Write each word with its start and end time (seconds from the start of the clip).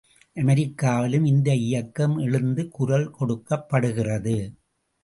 அமெரிக்காவிலும் 0.35 1.25
இந்த 1.25 1.53
இயக்கம் 1.65 2.17
எழுந்து 2.17 2.67
குரல் 2.69 3.09
கொடுக்கப்படுகிறது. 3.11 4.37